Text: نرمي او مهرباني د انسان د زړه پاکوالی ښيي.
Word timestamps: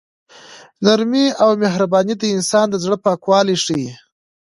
نرمي 0.85 1.25
او 1.43 1.49
مهرباني 1.63 2.15
د 2.17 2.23
انسان 2.35 2.65
د 2.69 2.75
زړه 2.83 2.97
پاکوالی 3.05 3.55
ښيي. 3.63 3.89